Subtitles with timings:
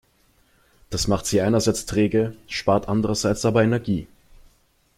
[0.89, 4.07] Das macht sie einerseits träge, spart andererseits aber Energie.